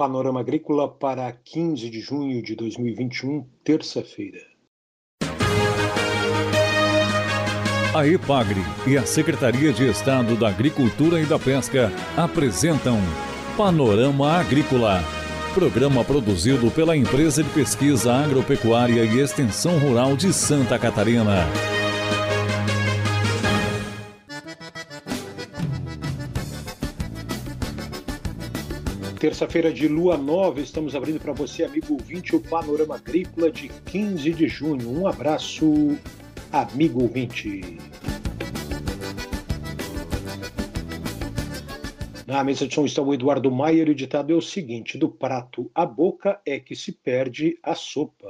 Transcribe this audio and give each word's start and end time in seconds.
Panorama 0.00 0.40
Agrícola 0.40 0.88
para 0.88 1.30
15 1.30 1.90
de 1.90 2.00
junho 2.00 2.40
de 2.42 2.56
2021, 2.56 3.44
terça-feira. 3.62 4.40
A 7.94 8.06
EPAGRE 8.06 8.62
e 8.86 8.96
a 8.96 9.04
Secretaria 9.04 9.74
de 9.74 9.86
Estado 9.86 10.36
da 10.36 10.48
Agricultura 10.48 11.20
e 11.20 11.26
da 11.26 11.38
Pesca 11.38 11.92
apresentam 12.16 12.96
Panorama 13.58 14.38
Agrícola, 14.38 15.04
programa 15.52 16.02
produzido 16.02 16.70
pela 16.70 16.96
Empresa 16.96 17.42
de 17.42 17.50
Pesquisa 17.50 18.10
Agropecuária 18.10 19.04
e 19.04 19.20
Extensão 19.20 19.78
Rural 19.78 20.16
de 20.16 20.32
Santa 20.32 20.78
Catarina. 20.78 21.44
Terça-feira 29.20 29.70
de 29.70 29.86
lua 29.86 30.16
nova, 30.16 30.62
estamos 30.62 30.96
abrindo 30.96 31.20
para 31.20 31.34
você, 31.34 31.62
amigo 31.62 31.92
ouvinte, 31.92 32.34
o 32.34 32.40
Panorama 32.40 32.94
Agrícola 32.94 33.52
de 33.52 33.68
15 33.68 34.32
de 34.32 34.48
junho. 34.48 34.90
Um 34.90 35.06
abraço, 35.06 35.94
amigo 36.50 37.02
ouvinte. 37.02 37.76
Na 42.26 42.42
mesa 42.42 42.66
de 42.66 42.74
som 42.74 42.86
está 42.86 43.02
o 43.02 43.12
Eduardo 43.12 43.50
Maier 43.50 43.90
o 43.90 43.94
ditado 43.94 44.32
é 44.32 44.34
o 44.34 44.40
seguinte: 44.40 44.96
do 44.96 45.10
prato 45.10 45.70
à 45.74 45.84
boca 45.84 46.40
é 46.46 46.58
que 46.58 46.74
se 46.74 46.90
perde 46.90 47.58
a 47.62 47.74
sopa. 47.74 48.26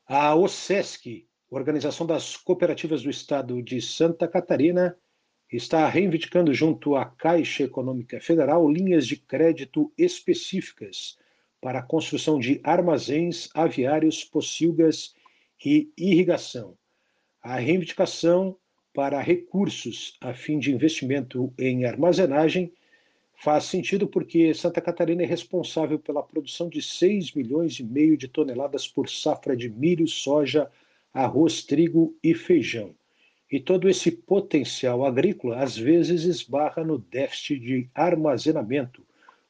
A 0.07 0.35
OSESC, 0.35 1.27
Organização 1.49 2.07
das 2.07 2.37
Cooperativas 2.37 3.03
do 3.03 3.09
Estado 3.09 3.63
de 3.63 3.81
Santa 3.81 4.29
Catarina, 4.29 4.95
está 5.51 5.89
reivindicando 5.89 6.53
junto 6.53 6.97
à 6.97 7.07
Caixa 7.07 7.63
Econômica 7.63 8.21
Federal 8.21 8.71
linhas 8.71 9.07
de 9.07 9.17
crédito 9.17 9.91
específicas 9.97 11.17
para 11.63 11.79
a 11.79 11.83
construção 11.83 12.39
de 12.39 12.61
armazéns, 12.63 13.49
aviários, 13.55 14.23
pocilgas 14.23 15.15
e 15.65 15.91
irrigação. 15.97 16.77
A 17.43 17.57
reivindicação 17.57 18.55
para 18.93 19.19
recursos 19.19 20.19
a 20.21 20.35
fim 20.35 20.59
de 20.59 20.75
investimento 20.75 21.55
em 21.59 21.87
armazenagem 21.87 22.71
Faz 23.43 23.65
sentido 23.65 24.07
porque 24.07 24.55
Santa 24.55 24.81
Catarina 24.81 25.25
é 25.25 25.27
responsável 25.27 25.99
pela 25.99 26.23
produção 26.23 26.69
de 26.69 26.81
6 26.81 27.33
milhões 27.33 27.81
e 27.81 27.83
meio 27.83 28.17
de 28.17 28.29
toneladas 28.29 28.87
por 28.87 29.11
safra 29.11 29.57
de 29.57 29.69
milho, 29.69 30.07
soja, 30.07 30.71
arroz, 31.13 31.65
trigo 31.65 32.15
e 32.23 32.37
feijão. 32.37 32.95
E 33.51 33.59
todo 33.59 33.89
esse 33.89 34.13
potencial 34.13 35.05
agrícola 35.05 35.61
às 35.61 35.77
vezes 35.77 36.23
esbarra 36.23 36.85
no 36.85 36.99
déficit 36.99 37.59
de 37.59 37.89
armazenamento, 37.93 39.03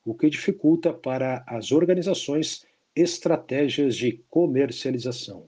o 0.07 0.15
que 0.15 0.31
dificulta 0.31 0.91
para 0.91 1.45
as 1.47 1.71
organizações 1.71 2.65
estratégias 2.97 3.95
de 3.95 4.19
comercialização. 4.31 5.45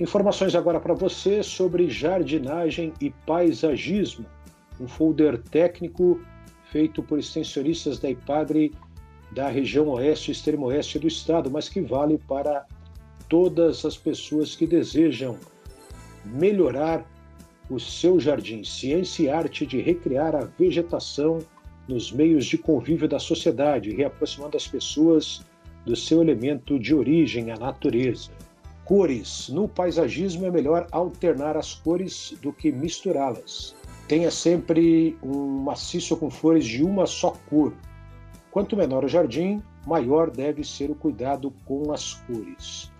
Informações 0.00 0.56
agora 0.56 0.80
para 0.80 0.92
você 0.92 1.42
sobre 1.42 1.88
jardinagem 1.88 2.92
e 3.00 3.10
paisagismo, 3.10 4.26
um 4.80 4.88
folder 4.88 5.38
técnico 5.38 6.20
feito 6.64 7.00
por 7.00 7.18
extensionistas 7.18 8.00
da 8.00 8.10
IPAGRE 8.10 8.72
da 9.30 9.48
região 9.48 9.88
oeste 9.88 10.30
e 10.30 10.32
extremo 10.32 10.66
oeste 10.66 10.98
do 10.98 11.06
estado, 11.06 11.48
mas 11.50 11.68
que 11.68 11.80
vale 11.80 12.18
para 12.18 12.66
todas 13.28 13.84
as 13.84 13.96
pessoas 13.96 14.56
que 14.56 14.66
desejam 14.66 15.38
melhorar 16.24 17.04
o 17.70 17.78
seu 17.78 18.18
jardim. 18.18 18.64
Ciência 18.64 19.24
e 19.24 19.28
arte 19.28 19.64
de 19.64 19.80
recriar 19.80 20.34
a 20.34 20.44
vegetação 20.58 21.38
nos 21.86 22.10
meios 22.10 22.46
de 22.46 22.58
convívio 22.58 23.08
da 23.08 23.20
sociedade, 23.20 23.94
reaproximando 23.94 24.56
as 24.56 24.66
pessoas 24.66 25.42
do 25.84 25.94
seu 25.94 26.20
elemento 26.20 26.78
de 26.78 26.94
origem, 26.94 27.50
a 27.50 27.56
natureza. 27.56 28.30
Cores. 28.84 29.48
No 29.48 29.66
paisagismo 29.66 30.44
é 30.44 30.50
melhor 30.50 30.86
alternar 30.92 31.56
as 31.56 31.74
cores 31.74 32.36
do 32.42 32.52
que 32.52 32.70
misturá-las. 32.70 33.74
Tenha 34.06 34.30
sempre 34.30 35.16
um 35.22 35.62
maciço 35.62 36.14
com 36.18 36.30
flores 36.30 36.66
de 36.66 36.84
uma 36.84 37.06
só 37.06 37.30
cor. 37.48 37.72
Quanto 38.50 38.76
menor 38.76 39.02
o 39.02 39.08
jardim, 39.08 39.62
maior 39.86 40.30
deve 40.30 40.62
ser 40.62 40.90
o 40.90 40.94
cuidado 40.94 41.50
com 41.64 41.92
as 41.92 42.12
cores. 42.12 42.92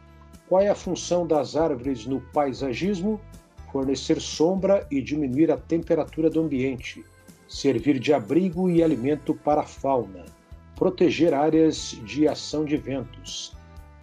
Qual 0.48 0.62
é 0.62 0.68
a 0.68 0.74
função 0.74 1.26
das 1.26 1.54
árvores 1.54 2.06
no 2.06 2.20
paisagismo? 2.32 3.20
Fornecer 3.70 4.20
sombra 4.20 4.86
e 4.90 5.02
diminuir 5.02 5.50
a 5.50 5.56
temperatura 5.56 6.30
do 6.30 6.40
ambiente, 6.40 7.04
servir 7.46 7.98
de 7.98 8.14
abrigo 8.14 8.70
e 8.70 8.82
alimento 8.82 9.34
para 9.34 9.60
a 9.60 9.66
fauna, 9.66 10.24
proteger 10.76 11.34
áreas 11.34 11.98
de 12.04 12.26
ação 12.26 12.64
de 12.64 12.76
ventos, 12.76 13.52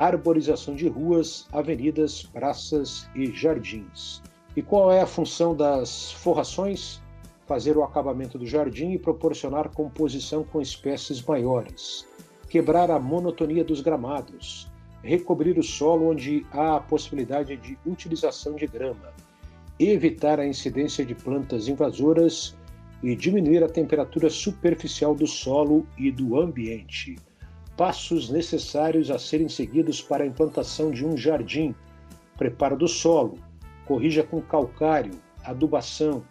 arborização 0.01 0.73
de 0.73 0.87
ruas, 0.87 1.47
avenidas, 1.51 2.23
praças 2.23 3.07
e 3.15 3.27
jardins. 3.31 4.19
E 4.55 4.61
qual 4.61 4.91
é 4.91 4.99
a 4.99 5.05
função 5.05 5.55
das 5.55 6.11
forrações? 6.13 6.99
Fazer 7.45 7.77
o 7.77 7.83
acabamento 7.83 8.35
do 8.39 8.47
jardim 8.47 8.93
e 8.93 8.97
proporcionar 8.97 9.69
composição 9.69 10.43
com 10.43 10.59
espécies 10.59 11.21
maiores, 11.21 12.07
quebrar 12.49 12.89
a 12.89 12.99
monotonia 12.99 13.63
dos 13.63 13.79
gramados, 13.79 14.67
recobrir 15.03 15.59
o 15.59 15.63
solo 15.63 16.09
onde 16.09 16.47
há 16.51 16.77
a 16.77 16.81
possibilidade 16.81 17.55
de 17.57 17.77
utilização 17.85 18.55
de 18.55 18.65
grama, 18.65 19.13
evitar 19.79 20.39
a 20.39 20.47
incidência 20.47 21.05
de 21.05 21.13
plantas 21.13 21.67
invasoras 21.67 22.55
e 23.03 23.15
diminuir 23.15 23.63
a 23.63 23.69
temperatura 23.69 24.31
superficial 24.31 25.13
do 25.13 25.27
solo 25.27 25.85
e 25.95 26.11
do 26.11 26.39
ambiente 26.39 27.17
passos 27.81 28.29
necessários 28.29 29.09
a 29.09 29.17
serem 29.17 29.49
seguidos 29.49 30.03
para 30.03 30.23
a 30.23 30.27
implantação 30.27 30.91
de 30.91 31.03
um 31.03 31.17
jardim, 31.17 31.73
preparo 32.37 32.77
do 32.77 32.87
solo, 32.87 33.39
corrija 33.87 34.21
com 34.21 34.39
calcário, 34.39 35.19
adubação, 35.43 36.23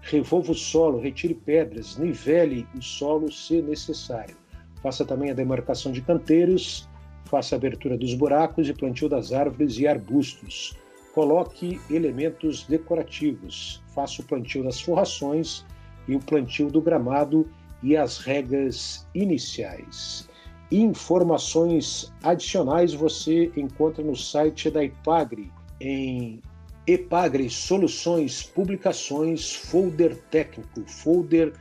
revolva 0.00 0.52
o 0.52 0.54
solo, 0.54 0.98
retire 0.98 1.34
pedras, 1.34 1.98
nivele 1.98 2.66
o 2.74 2.80
solo 2.80 3.30
se 3.30 3.60
necessário. 3.60 4.34
Faça 4.82 5.04
também 5.04 5.30
a 5.30 5.34
demarcação 5.34 5.92
de 5.92 6.00
canteiros, 6.00 6.88
faça 7.26 7.54
a 7.54 7.58
abertura 7.58 7.98
dos 7.98 8.14
buracos 8.14 8.66
e 8.66 8.72
plantio 8.72 9.06
das 9.06 9.34
árvores 9.34 9.78
e 9.78 9.86
arbustos. 9.86 10.78
coloque 11.14 11.78
elementos 11.90 12.64
decorativos, 12.64 13.82
faça 13.94 14.22
o 14.22 14.24
plantio 14.24 14.64
das 14.64 14.80
forrações 14.80 15.62
e 16.08 16.16
o 16.16 16.20
plantio 16.20 16.70
do 16.70 16.80
gramado 16.80 17.46
e 17.82 17.94
as 17.94 18.16
regras 18.16 19.06
iniciais. 19.14 20.26
Informações 20.70 22.12
adicionais 22.22 22.92
você 22.92 23.52
encontra 23.56 24.02
no 24.02 24.16
site 24.16 24.68
da 24.68 24.82
Ipagre 24.82 25.52
em 25.80 26.40
Epagre 26.86 27.48
Soluções 27.48 28.42
Publicações 28.42 29.54
Folder 29.54 30.16
Técnico, 30.30 30.82
folder 30.86 31.52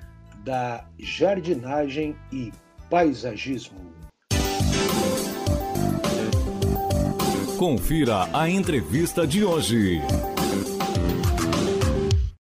da 0.43 0.85
jardinagem 0.99 2.15
e 2.31 2.51
paisagismo. 2.89 3.79
Confira 7.57 8.27
a 8.33 8.49
entrevista 8.49 9.25
de 9.25 9.43
hoje. 9.43 10.01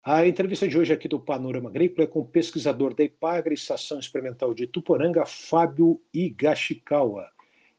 A 0.07 0.27
entrevista 0.27 0.67
de 0.67 0.77
hoje 0.77 0.93
aqui 0.93 1.07
do 1.07 1.19
Panorama 1.19 1.67
Agrícola 1.67 2.03
é 2.03 2.07
com 2.07 2.19
o 2.19 2.25
pesquisador 2.25 2.93
da 2.93 3.03
Ipagre, 3.03 3.55
Estação 3.55 3.97
Experimental 3.97 4.53
de 4.53 4.67
Tuporanga, 4.67 5.25
Fábio 5.25 5.99
Igashikawa. 6.13 7.27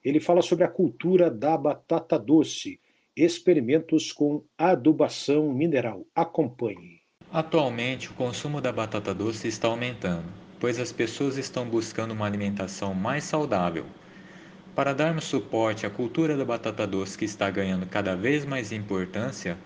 Ele 0.05 0.19
fala 0.19 0.43
sobre 0.43 0.65
a 0.65 0.69
cultura 0.69 1.31
da 1.31 1.57
batata 1.57 2.19
doce, 2.19 2.81
experimentos 3.17 4.11
com 4.11 4.43
adubação 4.59 5.53
mineral. 5.53 6.05
Acompanhe. 6.17 7.01
Atualmente, 7.31 8.11
o 8.11 8.15
consumo 8.15 8.61
da 8.61 8.73
batata 8.73 9.15
doce 9.15 9.47
está 9.47 9.69
aumentando, 9.69 10.27
pois 10.59 10.81
as 10.81 10.91
pessoas 10.91 11.37
estão 11.37 11.65
buscando 11.65 12.11
uma 12.11 12.27
alimentação 12.27 12.93
mais 12.93 13.23
saudável. 13.23 13.87
Para 14.75 14.93
darmos 14.93 15.27
suporte 15.27 15.87
à 15.87 15.91
cultura 15.91 16.37
da 16.37 16.45
batata 16.45 16.89
doce 16.89 17.17
que 17.17 17.25
está 17.25 17.49
ganhando 17.51 17.87
cada 17.87 18.17
vez 18.17 18.45
mais 18.45 18.73
importância, 18.73 19.57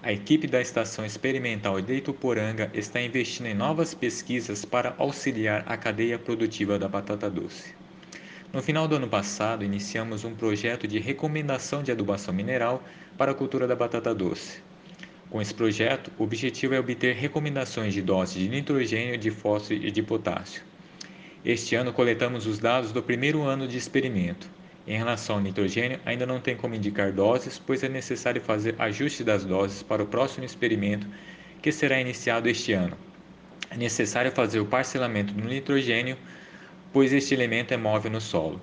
a 0.00 0.12
equipe 0.12 0.46
da 0.46 0.60
Estação 0.60 1.04
Experimental 1.04 1.80
de 1.80 1.94
Ituporanga 1.94 2.70
está 2.72 3.02
investindo 3.02 3.46
em 3.46 3.54
novas 3.54 3.94
pesquisas 3.94 4.64
para 4.64 4.94
auxiliar 4.96 5.64
a 5.66 5.76
cadeia 5.76 6.16
produtiva 6.16 6.78
da 6.78 6.86
batata 6.86 7.28
doce. 7.28 7.74
No 8.52 8.62
final 8.62 8.86
do 8.86 8.94
ano 8.94 9.08
passado, 9.08 9.64
iniciamos 9.64 10.24
um 10.24 10.36
projeto 10.36 10.86
de 10.86 11.00
recomendação 11.00 11.82
de 11.82 11.90
adubação 11.90 12.32
mineral 12.32 12.82
para 13.16 13.32
a 13.32 13.34
cultura 13.34 13.66
da 13.66 13.74
batata 13.74 14.14
doce. 14.14 14.62
Com 15.28 15.42
esse 15.42 15.52
projeto, 15.52 16.12
o 16.16 16.22
objetivo 16.22 16.74
é 16.74 16.78
obter 16.78 17.16
recomendações 17.16 17.92
de 17.92 18.00
doses 18.00 18.40
de 18.40 18.48
nitrogênio, 18.48 19.18
de 19.18 19.32
fósforo 19.32 19.80
e 19.82 19.90
de 19.90 20.02
potássio. 20.02 20.62
Este 21.44 21.74
ano 21.74 21.92
coletamos 21.92 22.46
os 22.46 22.60
dados 22.60 22.92
do 22.92 23.02
primeiro 23.02 23.42
ano 23.42 23.66
de 23.66 23.76
experimento. 23.76 24.48
Em 24.88 24.96
relação 24.96 25.36
ao 25.36 25.42
nitrogênio, 25.42 26.00
ainda 26.06 26.24
não 26.24 26.40
tem 26.40 26.56
como 26.56 26.74
indicar 26.74 27.12
doses, 27.12 27.58
pois 27.58 27.82
é 27.82 27.90
necessário 27.90 28.40
fazer 28.40 28.74
ajuste 28.78 29.22
das 29.22 29.44
doses 29.44 29.82
para 29.82 30.02
o 30.02 30.06
próximo 30.06 30.46
experimento, 30.46 31.06
que 31.60 31.70
será 31.70 32.00
iniciado 32.00 32.48
este 32.48 32.72
ano. 32.72 32.96
É 33.70 33.76
necessário 33.76 34.32
fazer 34.32 34.60
o 34.60 34.64
parcelamento 34.64 35.34
do 35.34 35.46
nitrogênio, 35.46 36.16
pois 36.90 37.12
este 37.12 37.34
elemento 37.34 37.74
é 37.74 37.76
móvel 37.76 38.12
no 38.12 38.18
solo. 38.18 38.62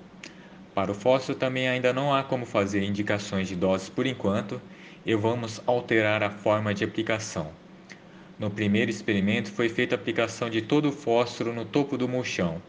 Para 0.74 0.90
o 0.90 0.94
fósforo 0.94 1.38
também 1.38 1.68
ainda 1.68 1.92
não 1.92 2.12
há 2.12 2.24
como 2.24 2.44
fazer 2.44 2.82
indicações 2.82 3.46
de 3.46 3.54
doses 3.54 3.88
por 3.88 4.04
enquanto, 4.04 4.60
e 5.04 5.14
vamos 5.14 5.62
alterar 5.64 6.24
a 6.24 6.30
forma 6.30 6.74
de 6.74 6.82
aplicação. 6.82 7.52
No 8.36 8.50
primeiro 8.50 8.90
experimento 8.90 9.52
foi 9.52 9.68
feita 9.68 9.94
a 9.94 9.98
aplicação 9.98 10.50
de 10.50 10.60
todo 10.60 10.88
o 10.88 10.92
fósforo 10.92 11.54
no 11.54 11.64
topo 11.64 11.96
do 11.96 12.08
mulchão. 12.08 12.60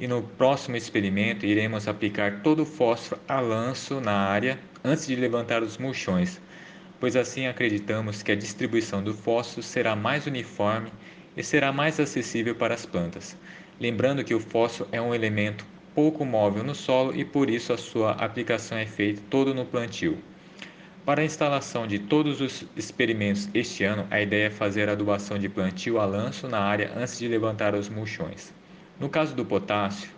E 0.00 0.08
no 0.08 0.22
próximo 0.22 0.78
experimento 0.78 1.44
iremos 1.44 1.86
aplicar 1.86 2.40
todo 2.40 2.62
o 2.62 2.64
fósforo 2.64 3.20
a 3.28 3.38
lanço 3.38 4.00
na 4.00 4.14
área 4.14 4.58
antes 4.82 5.06
de 5.06 5.14
levantar 5.14 5.62
os 5.62 5.76
mulchões, 5.76 6.40
pois 6.98 7.14
assim 7.14 7.46
acreditamos 7.46 8.22
que 8.22 8.32
a 8.32 8.34
distribuição 8.34 9.04
do 9.04 9.12
fósforo 9.12 9.62
será 9.62 9.94
mais 9.94 10.26
uniforme 10.26 10.90
e 11.36 11.44
será 11.44 11.70
mais 11.70 12.00
acessível 12.00 12.54
para 12.54 12.72
as 12.72 12.86
plantas. 12.86 13.36
Lembrando 13.78 14.24
que 14.24 14.34
o 14.34 14.40
fósforo 14.40 14.88
é 14.90 15.02
um 15.02 15.14
elemento 15.14 15.66
pouco 15.94 16.24
móvel 16.24 16.64
no 16.64 16.74
solo 16.74 17.14
e 17.14 17.22
por 17.22 17.50
isso 17.50 17.70
a 17.70 17.76
sua 17.76 18.12
aplicação 18.12 18.78
é 18.78 18.86
feita 18.86 19.20
todo 19.28 19.52
no 19.52 19.66
plantio. 19.66 20.16
Para 21.04 21.20
a 21.20 21.26
instalação 21.26 21.86
de 21.86 21.98
todos 21.98 22.40
os 22.40 22.64
experimentos 22.74 23.50
este 23.52 23.84
ano, 23.84 24.06
a 24.10 24.18
ideia 24.18 24.46
é 24.46 24.50
fazer 24.50 24.88
a 24.88 24.92
adubação 24.92 25.38
de 25.38 25.50
plantio 25.50 26.00
a 26.00 26.06
lanço 26.06 26.48
na 26.48 26.60
área 26.60 26.90
antes 26.96 27.18
de 27.18 27.28
levantar 27.28 27.74
os 27.74 27.90
mulchões. 27.90 28.58
No 29.00 29.08
caso 29.08 29.34
do 29.34 29.46
potássio, 29.46 30.10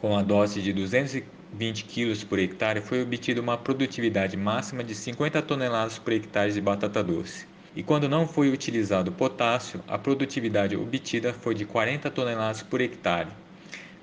com 0.00 0.16
a 0.16 0.22
dose 0.22 0.62
de 0.62 0.72
220 0.72 1.84
kg 1.84 2.26
por 2.26 2.38
hectare, 2.38 2.80
foi 2.80 3.02
obtida 3.02 3.40
uma 3.40 3.58
produtividade 3.58 4.36
máxima 4.36 4.84
de 4.84 4.94
50 4.94 5.42
toneladas 5.42 5.98
por 5.98 6.12
hectare 6.12 6.52
de 6.52 6.60
batata 6.60 7.02
doce. 7.02 7.44
E 7.74 7.82
quando 7.82 8.08
não 8.08 8.24
foi 8.24 8.50
utilizado 8.50 9.10
potássio, 9.10 9.82
a 9.88 9.98
produtividade 9.98 10.76
obtida 10.76 11.32
foi 11.32 11.56
de 11.56 11.64
40 11.64 12.08
toneladas 12.08 12.62
por 12.62 12.80
hectare. 12.80 13.30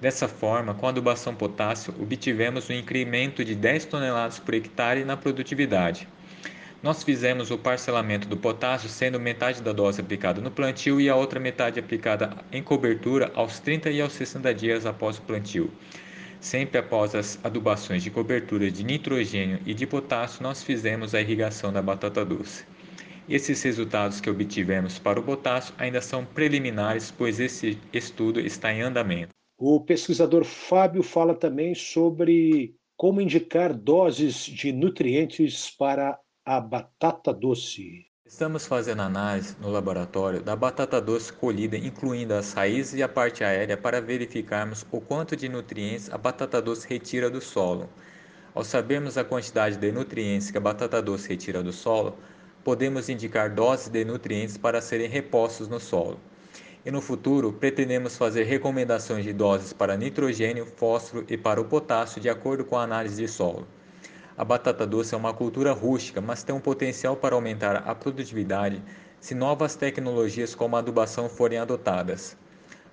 Dessa 0.02 0.28
forma, 0.28 0.74
com 0.74 0.88
a 0.88 0.90
adubação 0.90 1.34
potássio, 1.34 1.96
obtivemos 1.98 2.70
um 2.70 2.74
incremento 2.74 3.46
de 3.46 3.56
10 3.56 3.86
toneladas 3.86 4.40
por 4.40 4.54
hectare 4.56 5.06
na 5.06 5.16
produtividade. 5.16 6.06
Nós 6.86 7.02
fizemos 7.02 7.50
o 7.50 7.58
parcelamento 7.58 8.28
do 8.28 8.38
potássio, 8.38 8.88
sendo 8.88 9.20
metade 9.20 9.60
da 9.60 9.74
dose 9.74 10.00
aplicada 10.00 10.40
no 10.40 10.52
plantio 10.52 11.02
e 11.02 11.10
a 11.10 11.16
outra 11.16 11.40
metade 11.40 11.80
aplicada 11.80 12.38
em 12.52 12.62
cobertura 12.62 13.32
aos 13.34 13.60
30 13.60 13.90
e 13.90 14.00
aos 14.00 14.14
60 14.14 14.54
dias 14.54 14.86
após 14.86 15.18
o 15.18 15.24
plantio. 15.24 15.72
Sempre 16.40 16.78
após 16.78 17.16
as 17.16 17.44
adubações 17.44 18.04
de 18.04 18.12
cobertura 18.12 18.70
de 18.70 18.84
nitrogênio 18.84 19.60
e 19.66 19.74
de 19.74 19.88
potássio, 19.88 20.44
nós 20.44 20.62
fizemos 20.62 21.16
a 21.16 21.22
irrigação 21.22 21.74
da 21.74 21.82
batata 21.82 22.24
doce. 22.24 22.66
Esses 23.28 23.64
resultados 23.64 24.22
que 24.22 24.30
obtivemos 24.30 25.00
para 25.00 25.20
o 25.20 25.24
potássio 25.24 25.74
ainda 25.80 26.02
são 26.02 26.24
preliminares, 26.24 27.10
pois 27.10 27.40
esse 27.40 27.80
estudo 27.92 28.40
está 28.40 28.72
em 28.72 28.84
andamento. 28.84 29.30
O 29.58 29.82
pesquisador 29.82 30.44
Fábio 30.44 31.02
fala 31.02 31.34
também 31.34 31.74
sobre 31.74 32.76
como 32.96 33.20
indicar 33.20 33.74
doses 33.74 34.46
de 34.46 34.72
nutrientes 34.72 35.72
para 35.72 36.20
a 36.46 36.62
batata 36.62 37.34
doce. 37.34 38.06
Estamos 38.24 38.68
fazendo 38.68 39.02
análise 39.02 39.56
no 39.60 39.72
laboratório 39.72 40.44
da 40.44 40.56
batata 40.56 41.02
doce 41.02 41.34
colhida, 41.34 41.76
incluindo 41.76 42.36
as 42.36 42.54
raízes 42.54 42.94
e 42.94 43.02
a 43.02 43.10
parte 43.10 43.44
aérea, 43.44 43.76
para 43.76 44.00
verificarmos 44.00 44.86
o 44.92 45.02
quanto 45.02 45.36
de 45.36 45.50
nutrientes 45.50 46.08
a 46.12 46.20
batata 46.20 46.62
doce 46.62 46.88
retira 46.88 47.32
do 47.32 47.42
solo. 47.42 47.90
Ao 48.54 48.64
sabermos 48.64 49.18
a 49.18 49.24
quantidade 49.24 49.78
de 49.78 49.92
nutrientes 49.92 50.52
que 50.52 50.58
a 50.58 50.62
batata 50.62 51.02
doce 51.02 51.28
retira 51.28 51.64
do 51.64 51.74
solo, 51.74 52.16
podemos 52.64 53.10
indicar 53.10 53.50
doses 53.50 53.90
de 53.90 54.06
nutrientes 54.06 54.56
para 54.56 54.82
serem 54.82 55.10
repostos 55.10 55.68
no 55.68 55.80
solo 55.80 56.20
e 56.86 56.92
no 56.92 57.02
futuro 57.02 57.52
pretendemos 57.52 58.16
fazer 58.16 58.44
recomendações 58.44 59.26
de 59.26 59.34
doses 59.34 59.74
para 59.74 59.98
nitrogênio, 59.98 60.68
fósforo 60.68 61.26
e 61.28 61.36
para 61.36 61.60
o 61.60 61.66
potássio 61.66 62.22
de 62.22 62.30
acordo 62.30 62.64
com 62.64 62.78
a 62.78 62.84
análise 62.84 63.20
de 63.20 63.28
solo. 63.28 63.68
A 64.38 64.44
batata 64.44 64.86
doce 64.86 65.14
é 65.14 65.18
uma 65.18 65.34
cultura 65.34 65.72
rústica, 65.72 66.20
mas 66.20 66.44
tem 66.44 66.54
um 66.54 66.60
potencial 66.60 67.16
para 67.16 67.36
aumentar 67.36 67.78
a 67.78 67.96
produtividade 67.96 68.84
se 69.18 69.34
novas 69.34 69.78
tecnologias 69.78 70.54
como 70.54 70.76
a 70.76 70.80
adubação 70.80 71.30
forem 71.30 71.58
adotadas. 71.58 72.36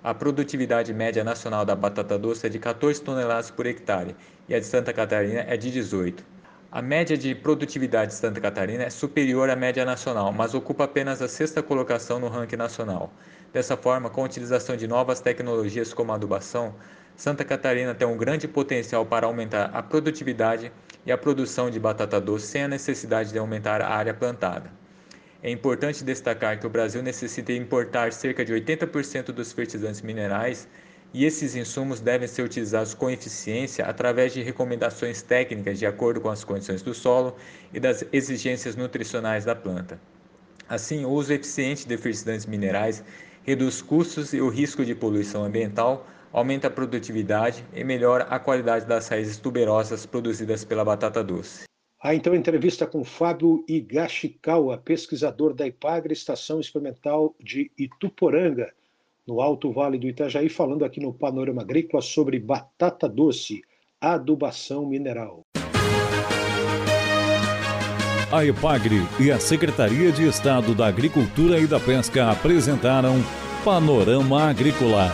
A 0.01 0.13
produtividade 0.13 0.93
média 0.93 1.21
nacional 1.21 1.65
da 1.65 1.75
batata 1.75 2.17
doce 2.17 2.47
é 2.47 2.49
de 2.49 2.59
14 2.59 3.01
toneladas 3.01 3.51
por 3.51 3.65
hectare 3.65 4.15
e 4.47 4.55
a 4.55 4.59
de 4.59 4.65
Santa 4.65 4.93
Catarina 4.93 5.45
é 5.45 5.57
de 5.57 5.69
18. 5.69 6.23
A 6.71 6.81
média 6.81 7.17
de 7.17 7.35
produtividade 7.35 8.11
de 8.11 8.17
Santa 8.17 8.39
Catarina 8.39 8.83
é 8.83 8.89
superior 8.89 9.49
à 9.49 9.55
média 9.55 9.83
nacional, 9.83 10.31
mas 10.31 10.53
ocupa 10.53 10.85
apenas 10.85 11.21
a 11.21 11.27
sexta 11.27 11.61
colocação 11.61 12.19
no 12.19 12.29
ranking 12.29 12.55
nacional. 12.55 13.11
Dessa 13.51 13.75
forma, 13.75 14.09
com 14.09 14.21
a 14.21 14.25
utilização 14.25 14.77
de 14.77 14.87
novas 14.87 15.19
tecnologias 15.19 15.93
como 15.93 16.13
a 16.13 16.15
adubação, 16.15 16.73
Santa 17.15 17.45
Catarina 17.45 17.93
tem 17.93 18.07
um 18.07 18.17
grande 18.17 18.47
potencial 18.47 19.05
para 19.05 19.27
aumentar 19.27 19.65
a 19.73 19.83
produtividade 19.83 20.71
e 21.05 21.11
a 21.11 21.17
produção 21.17 21.69
de 21.69 21.79
batata 21.79 22.19
doce 22.19 22.47
sem 22.47 22.63
a 22.63 22.67
necessidade 22.67 23.31
de 23.31 23.37
aumentar 23.37 23.81
a 23.81 23.89
área 23.89 24.13
plantada. 24.13 24.71
É 25.41 25.49
importante 25.49 26.03
destacar 26.03 26.59
que 26.59 26.65
o 26.65 26.69
Brasil 26.69 27.03
necessita 27.03 27.51
importar 27.51 28.13
cerca 28.13 28.45
de 28.45 28.53
80% 28.53 29.33
dos 29.33 29.51
fertilizantes 29.51 30.01
minerais 30.01 30.67
e 31.13 31.25
esses 31.25 31.55
insumos 31.55 31.99
devem 31.99 32.27
ser 32.27 32.43
utilizados 32.43 32.93
com 32.93 33.09
eficiência 33.09 33.85
através 33.85 34.33
de 34.33 34.41
recomendações 34.41 35.21
técnicas 35.21 35.77
de 35.77 35.85
acordo 35.85 36.19
com 36.21 36.29
as 36.29 36.43
condições 36.43 36.81
do 36.81 36.93
solo 36.93 37.35
e 37.73 37.79
das 37.79 38.05
exigências 38.11 38.75
nutricionais 38.75 39.45
da 39.45 39.53
planta. 39.53 39.99
Assim, 40.67 41.05
o 41.05 41.09
uso 41.09 41.33
eficiente 41.33 41.87
de 41.87 41.97
fertilizantes 41.97 42.45
minerais 42.45 43.03
reduz 43.43 43.81
custos 43.81 44.33
e 44.33 44.41
o 44.41 44.49
risco 44.49 44.83
de 44.83 44.95
poluição 44.95 45.43
ambiental, 45.43 46.07
aumenta 46.33 46.67
a 46.67 46.71
produtividade 46.71 47.63
e 47.73 47.83
melhora 47.83 48.23
a 48.23 48.39
qualidade 48.39 48.85
das 48.85 49.07
raízes 49.07 49.37
tuberosas 49.37 50.05
produzidas 50.05 50.65
pela 50.65 50.83
batata 50.83 51.23
doce. 51.23 51.65
Ah, 52.01 52.13
então 52.13 52.35
entrevista 52.35 52.85
com 52.85 53.05
Fábio 53.05 53.63
Igashikawa, 53.69 54.77
pesquisador 54.77 55.53
da 55.53 55.65
Ipagre, 55.65 56.11
Estação 56.11 56.59
Experimental 56.59 57.33
de 57.39 57.71
Ituporanga, 57.77 58.73
no 59.25 59.39
Alto 59.39 59.71
Vale 59.71 59.97
do 59.97 60.07
Itajaí, 60.07 60.49
falando 60.49 60.83
aqui 60.83 60.99
no 60.99 61.13
Panorama 61.13 61.61
Agrícola 61.61 62.01
sobre 62.01 62.39
batata 62.39 63.07
doce, 63.07 63.61
adubação 64.01 64.85
mineral. 64.85 65.43
A 68.29 68.43
EPAGRE 68.43 68.97
e 69.21 69.31
a 69.31 69.39
Secretaria 69.39 70.11
de 70.11 70.27
Estado 70.27 70.75
da 70.75 70.87
Agricultura 70.87 71.59
e 71.59 71.67
da 71.67 71.79
Pesca 71.79 72.31
apresentaram 72.31 73.17
Panorama 73.63 74.49
Agrícola, 74.49 75.13